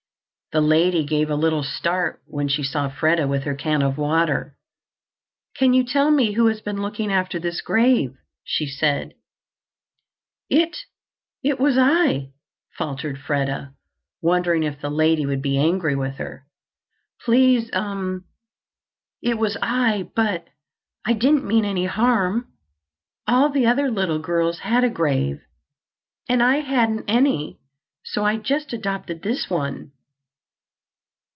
[0.53, 4.57] The lady gave a little start when she saw Freda with her can of water.
[5.55, 9.13] "Can you tell me who has been looking after this grave?" she said.
[10.49, 12.33] "It—it was I,"
[12.77, 13.73] faltered Freda,
[14.21, 16.45] wondering if the lady would be angry with her.
[17.23, 18.25] "Pleas'm,
[19.23, 20.49] it was I, but
[21.05, 22.51] I didn't mean any harm.
[23.25, 25.43] All the other little girls had a grave,
[26.27, 27.57] and I hadn't any,
[28.03, 29.93] so I just adopted this one."